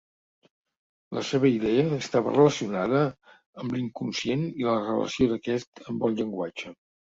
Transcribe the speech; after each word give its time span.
La 1.17 1.21
seva 1.31 1.51
idea 1.55 1.83
estava 1.97 2.33
relacionada 2.37 3.03
amb 3.65 3.77
l’inconscient 3.77 4.49
i 4.63 4.67
la 4.71 4.81
relació 4.89 5.31
d’aquest 5.35 5.87
amb 5.93 6.11
el 6.11 6.19
llenguatge. 6.21 6.77